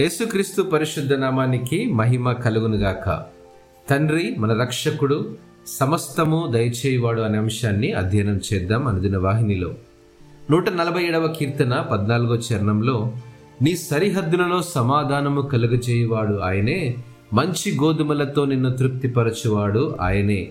యేసుక్రీస్తు 0.00 0.62
పరిశుద్ధ 0.62 1.12
నామానికి 1.12 1.92
మహిమ 1.92 2.32
కలుగునుగాక. 2.32 3.24
తండ్రి 3.90 4.34
మన 4.38 4.60
రక్షకుడు 4.60 5.36
సమస్తము 5.66 6.50
దయచేయవాడు 6.52 7.20
అనే 7.20 7.38
అంశాన్ని 7.38 7.92
అధ్యయనం 7.92 8.40
చేద్దాం 8.52 8.86
అనుదిన 8.86 9.18
వాహినిలో. 9.18 9.74
నూట 10.50 10.68
నలభై 10.68 11.02
ఏడవ 11.02 11.26
కీర్తన 11.26 11.80
పద్నాలుగో 11.80 12.36
చరణంలో 12.36 13.12
నీ 13.62 13.76
సరిహద్దులలో 13.76 14.62
సమాధానము 14.62 15.40
కలుగచేయువాడు 15.40 16.38
ఆయనే 16.38 16.96
మంచి 17.32 17.78
గోధుమలతో 17.78 18.44
నిన్ను 18.44 18.76
తృప్తిపరచువాడు 18.76 19.96
ఆయనే. 20.00 20.48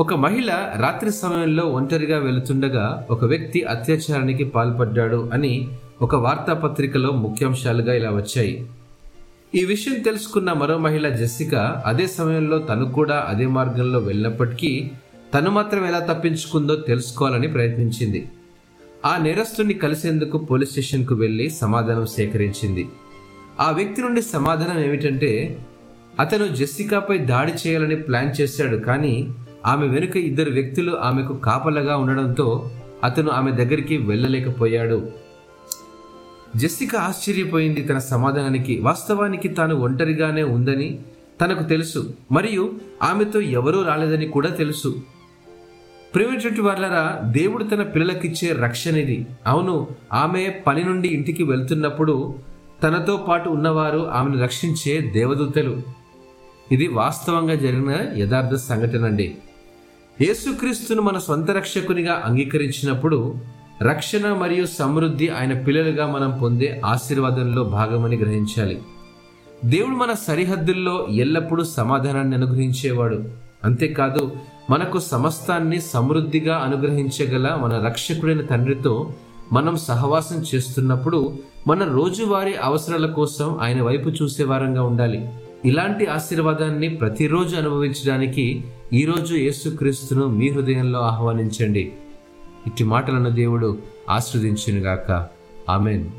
ఒక 0.00 0.14
మహిళ 0.14 0.50
రాత్రి 0.80 1.12
సమయంలో 1.12 1.62
ఒంటరిగా 1.62 2.18
వెళుతుండగా 2.18 3.06
ఒక 3.10 3.24
వ్యక్తి 3.24 3.62
అత్యాచారానికి 3.62 4.44
పాల్పడ్డాడు 4.44 5.30
అని 5.32 5.68
ఒక 6.04 6.14
వార్తాపత్రికలో 6.14 7.10
ముఖ్యాంశాలుగా 7.10 7.92
ఇలా 7.94 8.10
వచ్చాయి. 8.10 8.54
ఈ 9.54 9.64
విషయం 9.64 10.02
తెలుసుకున్న 10.02 10.52
మరో 10.52 10.78
మహిళ 10.78 11.08
జెస్సికా 11.08 11.82
అదే 11.86 12.06
సమయంలో 12.06 12.58
తను 12.58 12.92
కూడా 12.92 13.26
అదే 13.28 13.46
మార్గంలో 13.46 13.98
వెళ్ళినప్పటికీ 13.98 14.90
తను 15.34 15.50
మాత్రం 15.50 15.82
ఎలా 15.86 16.00
తప్పించుకుందో 16.10 16.76
తెలుసుకోవాలని 16.76 17.48
ప్రయత్నించింది. 17.48 18.20
ఆ 19.06 19.16
నేరస్తుని 19.22 19.74
కలిసేందుకు 19.74 20.38
పోలీస్ 20.38 20.70
స్టేషన్కు 20.70 21.14
వెళ్ళి 21.14 21.50
సమాధానం 21.50 22.06
సేకరించింది. 22.06 22.88
ఆ 23.60 23.70
వ్యక్తి 23.70 24.02
నుండి 24.02 24.22
సమాధానం 24.22 24.78
ఏమిటంటే 24.84 25.58
అతను 26.20 26.46
జెస్సికాపై 26.56 27.18
దాడి 27.18 27.52
చేయాలని 27.52 27.96
ప్లాన్ 27.96 28.40
చేశాడు 28.40 28.76
కానీ 28.76 29.14
ఆమె 29.66 29.86
వెనుక 29.86 30.16
ఇద్దరు 30.16 30.50
వ్యక్తులు 30.50 30.94
ఆమెకు 30.96 31.36
కాపలగా 31.48 31.96
ఉండడంతో 31.96 32.70
అతను 33.04 33.30
ఆమె 33.30 33.50
దగ్గరికి 33.50 33.96
వెళ్ళలేకపోయాడు. 33.96 34.98
జెస్సిక 36.56 36.96
ఆశ్చర్యపోయింది 36.96 37.82
తన 37.82 37.98
సమాధానానికి. 37.98 38.80
వాస్తవానికి 38.80 39.48
తాను 39.48 39.74
ఒంటరిగానే 39.76 40.42
ఉందని 40.42 40.98
తనకు 41.40 41.62
తెలుసు. 41.62 42.14
మరియు 42.32 42.72
ఆమెతో 43.02 43.40
ఎవరూ 43.40 43.82
రాలేదని 43.82 44.26
కూడా 44.26 44.48
తెలుసు. 44.48 45.02
ప్రేమటువంటి 46.14 46.60
వాళ్ళరా 46.60 47.20
దేవుడు 47.24 47.64
తన 47.64 47.82
పిల్లలకిచ్చే 47.82 48.52
రక్షణిది 48.52 49.26
అవును 49.46 49.88
ఆమె 50.12 50.54
పని 50.66 50.84
నుండి 50.84 51.08
ఇంటికి 51.08 51.42
వెళ్తున్నప్పుడు 51.42 52.34
తనతో 52.82 53.16
పాటు 53.16 53.48
ఉన్నవారు 53.48 54.10
ఆమెను 54.10 54.42
రక్షించే 54.42 55.00
దేవదూతలు. 55.00 55.82
ఇది 56.72 56.88
వాస్తవంగా 56.88 57.54
జరిగిన 57.54 58.20
యథార్థ 58.22 58.54
సంఘటన 58.54 59.04
అండి 59.04 59.34
యేసుక్రీస్తును 60.22 61.02
మన 61.02 61.18
సొంత 61.18 61.50
రక్షకునిగా 61.50 62.22
అంగీకరించినప్పుడు 62.24 63.34
రక్షణ 63.82 64.32
మరియు 64.32 64.66
సమృద్ధి 64.66 65.28
ఆయన 65.28 65.52
పిల్లలుగా 65.52 66.06
మనం 66.06 66.38
పొందే 66.42 66.80
ఆశీర్వాదంలో 66.84 67.64
భాగమని 67.64 68.16
గ్రహించాలి. 68.16 68.82
దేవుడు 69.64 69.94
మన 69.94 70.12
సరిహద్దుల్లో 70.12 71.06
ఎల్లప్పుడూ 71.10 71.64
సమాధానాన్ని 71.64 72.36
అనుగ్రహించేవాడు. 72.36 73.24
అంతేకాదు 73.64 74.32
మనకు 74.70 74.98
సమస్తాన్ని 74.98 75.80
సమృద్ధిగా 75.80 76.56
అనుగ్రహించగల 76.56 77.58
మన 77.62 77.82
రక్షకుడైన 77.86 78.40
తండ్రితో 78.40 79.12
మనం 79.52 79.76
సహవాసం 79.76 80.44
చేస్తున్నప్పుడు 80.54 81.38
మన 81.66 81.84
రోజువారీ 81.84 82.54
అవసరాల 82.62 83.06
కోసం 83.06 83.58
ఆయన 83.62 83.82
వైపు 83.82 84.08
చూసేవారంగా 84.08 84.82
ఉండాలి. 84.82 85.28
ఇలాంటి 85.64 86.06
ఆశీర్వాదాన్ని 86.06 86.88
ప్రతిరోజు 86.88 87.56
అనుభవించడానికి 87.56 88.64
ఈరోజు 88.92 89.34
యేసుక్రీస్తును 89.34 90.26
మీ 90.26 90.50
హృదయంలో 90.50 91.00
ఆహ్వానించండి. 91.00 91.92
ఇట్టి 92.66 92.84
మాటలను 92.84 93.30
దేవుడు 93.30 93.78
ఆస్వాదించునుగాక 94.10 95.28
ఆమెన్. 95.68 96.10